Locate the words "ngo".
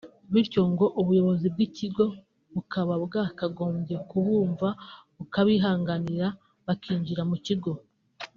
0.71-0.85